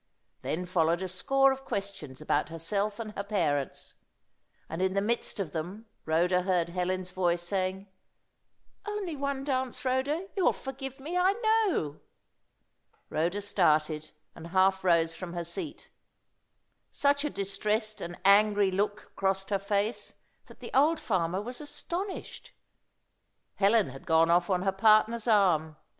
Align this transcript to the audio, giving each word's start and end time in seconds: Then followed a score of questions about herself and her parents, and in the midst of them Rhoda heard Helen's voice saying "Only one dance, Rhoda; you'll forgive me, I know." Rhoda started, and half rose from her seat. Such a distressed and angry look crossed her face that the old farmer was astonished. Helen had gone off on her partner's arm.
Then 0.41 0.65
followed 0.65 1.03
a 1.03 1.07
score 1.07 1.51
of 1.51 1.63
questions 1.63 2.21
about 2.21 2.49
herself 2.49 2.97
and 2.97 3.11
her 3.11 3.23
parents, 3.23 3.93
and 4.67 4.81
in 4.81 4.95
the 4.95 4.99
midst 4.99 5.39
of 5.39 5.51
them 5.51 5.85
Rhoda 6.07 6.41
heard 6.41 6.69
Helen's 6.69 7.11
voice 7.11 7.43
saying 7.43 7.87
"Only 8.87 9.15
one 9.15 9.43
dance, 9.43 9.85
Rhoda; 9.85 10.27
you'll 10.35 10.53
forgive 10.53 10.99
me, 10.99 11.19
I 11.19 11.33
know." 11.33 11.99
Rhoda 13.09 13.41
started, 13.41 14.09
and 14.33 14.47
half 14.47 14.83
rose 14.83 15.13
from 15.13 15.33
her 15.33 15.43
seat. 15.43 15.91
Such 16.89 17.23
a 17.23 17.29
distressed 17.29 18.01
and 18.01 18.17
angry 18.25 18.71
look 18.71 19.11
crossed 19.15 19.51
her 19.51 19.59
face 19.59 20.15
that 20.47 20.61
the 20.61 20.73
old 20.73 20.99
farmer 20.99 21.43
was 21.43 21.61
astonished. 21.61 22.53
Helen 23.53 23.89
had 23.89 24.07
gone 24.07 24.31
off 24.31 24.49
on 24.49 24.63
her 24.63 24.71
partner's 24.71 25.27
arm. 25.27 25.75